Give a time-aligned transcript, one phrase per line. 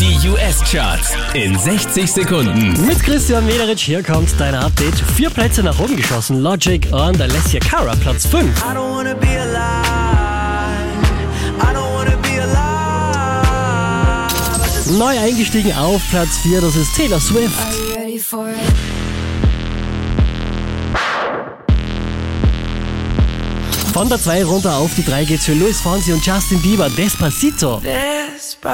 [0.00, 2.86] Die US-Charts in 60 Sekunden.
[2.86, 4.94] Mit Christian Mederich, hier kommt dein Update.
[5.14, 6.40] Vier Plätze nach oben geschossen.
[6.40, 8.46] Logic und Alessia Cara, Platz 5.
[8.46, 9.60] I don't wanna be alive.
[11.58, 12.58] I don't wanna be alive.
[14.98, 17.58] Neu eingestiegen auf Platz 4, das ist Taylor Swift.
[24.00, 26.88] Von der 2 runter auf die 3 geht's für Luis Fonsi und Justin Bieber.
[26.88, 27.82] Despacito.
[27.84, 28.72] Despacito,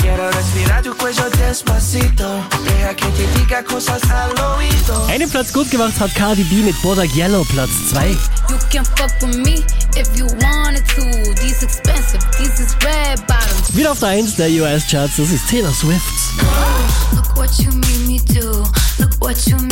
[0.00, 2.44] quiero respirar tu cuello despacito.
[2.64, 5.04] Deja que te diga cosas al oído.
[5.08, 8.10] Einen Platz gut gemacht hat Cardi B mit Bodak Yellow, Platz 2.
[8.10, 9.64] You can fuck with me
[9.96, 11.02] if you wanted to.
[11.42, 13.74] These expensive, these is red bottoms.
[13.74, 16.04] Wieder auf der 1 der US-Charts, das ist Taylor Swift.
[17.16, 18.62] Look what you made me do.
[19.00, 19.71] Look what you made